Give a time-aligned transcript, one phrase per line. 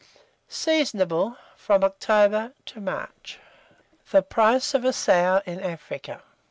[0.49, 3.37] Seasonable from October to March.
[4.09, 6.23] THE PRICE OF A SOW IN AFRICA.